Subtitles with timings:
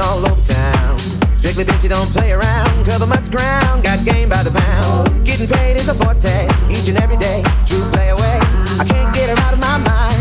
[0.00, 0.98] popping all over town.
[1.38, 2.86] Strictly bitch, you don't play around.
[2.86, 5.26] Cover much ground, got game by the pound.
[5.26, 7.42] Getting paid is a forte, each and every day.
[7.66, 8.38] True play away.
[8.78, 10.20] I can't get her out of my mind.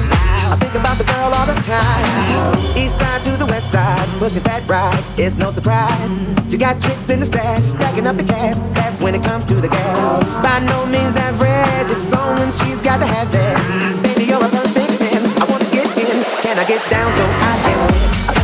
[0.52, 2.58] I think about the girl all the time.
[2.76, 5.04] East side to the west side, pushing fat rides.
[5.18, 6.12] It's no surprise.
[6.50, 8.58] She got tricks in the stash, stacking up the cash.
[8.74, 10.24] That's when it comes to the gas.
[10.42, 14.04] By no means average, it's on she's got to have it.
[14.04, 15.22] Baby, you're a perfect ten.
[15.42, 16.18] I wanna get in.
[16.42, 18.39] Can I get down so I can win?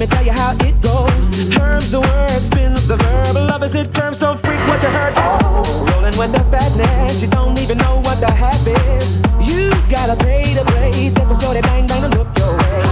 [0.00, 1.10] me tell you how it goes.
[1.58, 3.34] Herms the word, spins the verb.
[3.34, 5.39] Love is it terms, don't freak what you heard.
[5.62, 9.20] Rolling with the fatness, you don't even know what the half is.
[9.40, 12.82] You gotta pay to play, just for sure they bang bang and look your way.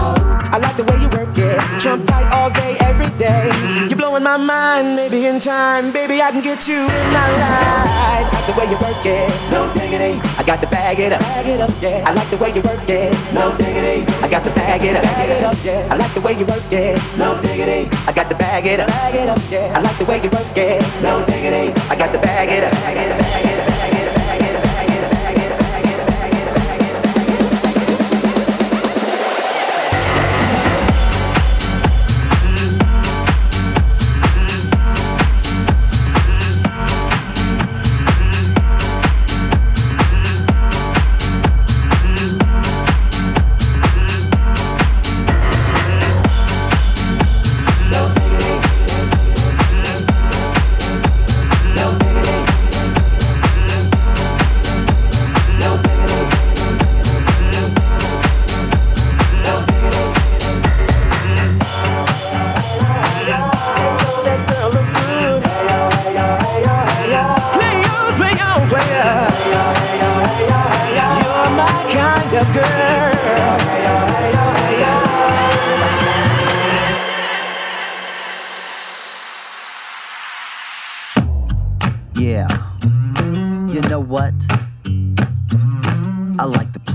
[0.51, 3.53] I like the way you work it, trump tight all day, every day.
[3.89, 7.89] You're blowing my mind, maybe in time, baby I can get you in my life.
[8.01, 10.19] I like the way you work it, no diggity.
[10.39, 12.03] I got to bag it up, bag it up, yeah.
[12.07, 14.09] I like the way you work it, no diggity.
[14.25, 15.89] I got to bag it up, bag it up, yeah.
[15.93, 17.89] I like the way you work it, no diggity.
[18.09, 19.77] I got to bag it up, bag it up, yeah.
[19.77, 21.77] I like the way you work it, no diggity.
[21.93, 23.68] I got to bag it get up, I get up, I get up.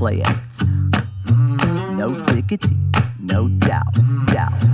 [0.04, 0.74] Playouts.
[1.96, 2.76] No diggity,
[3.22, 3.94] no doubt,
[4.28, 4.73] doubt.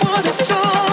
[0.00, 0.91] for the joy.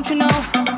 [0.00, 0.77] don't you know?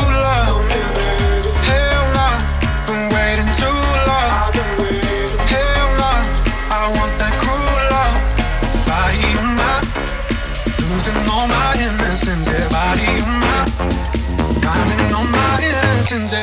[16.11, 16.40] innocence,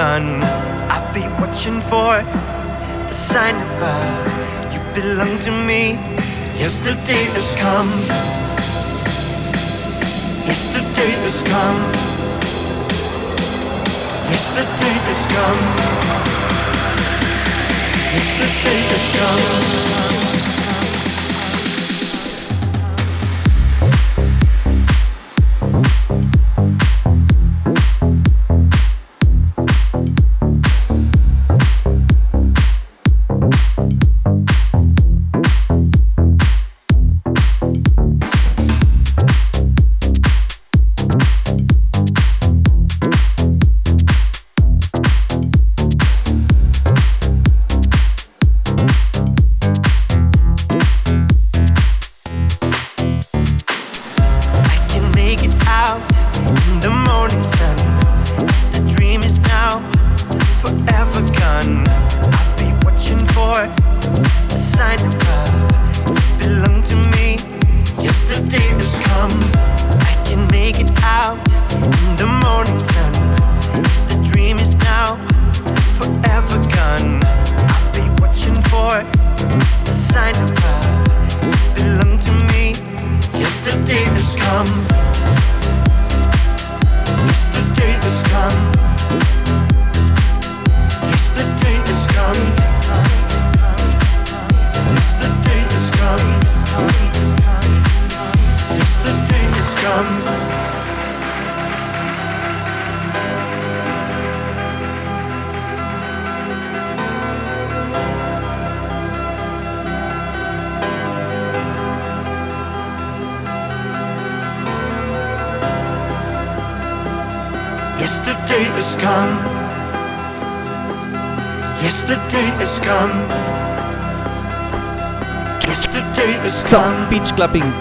[0.00, 4.72] I'll be watching for the sign above.
[4.72, 5.94] You belong to me.
[6.56, 7.90] Yesterday has come.
[10.46, 11.80] Yesterday has come.
[14.30, 15.62] Yesterday has come.
[18.14, 19.67] Yesterday has come.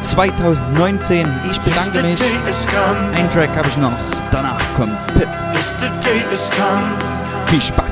[0.08, 1.28] 2019.
[1.52, 2.20] Ich bedanke mich.
[3.14, 3.92] Ein Track habe ich noch.
[4.32, 5.28] Danach kommt Pip.
[7.48, 7.88] Viel Spaß.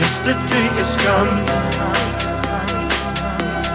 [0.00, 1.28] Yesterday is gone.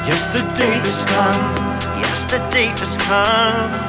[0.08, 2.02] Yesterday is gone.
[2.02, 3.85] Yesterday is gone.